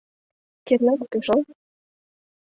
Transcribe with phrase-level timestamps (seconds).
[0.65, 1.41] Кернак уке шол.